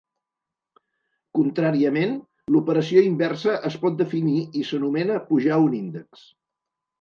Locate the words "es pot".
3.71-4.01